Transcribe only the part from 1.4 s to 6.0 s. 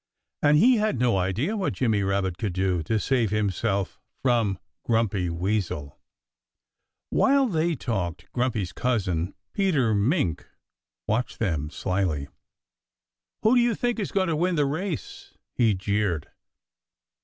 what Jimmy Rabbit could do to save himself from Grumpy Weasel.